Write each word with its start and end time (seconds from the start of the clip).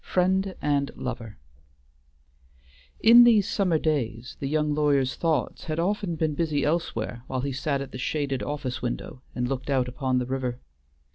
XIX 0.03 0.13
FRIEND 0.15 0.55
AND 0.63 0.91
LOVER 0.95 1.37
In 3.01 3.23
these 3.23 3.47
summer 3.47 3.77
days 3.77 4.35
the 4.39 4.47
young 4.47 4.73
lawyer's 4.73 5.13
thoughts 5.15 5.65
had 5.65 5.77
often 5.79 6.15
been 6.15 6.33
busy 6.33 6.63
elsewhere 6.63 7.21
while 7.27 7.41
he 7.41 7.51
sat 7.53 7.81
at 7.81 7.91
the 7.91 7.99
shaded 7.99 8.41
office 8.41 8.81
window 8.81 9.21
and 9.35 9.47
looked 9.47 9.69
out 9.69 9.87
upon 9.87 10.17
the 10.17 10.25
river. 10.25 10.59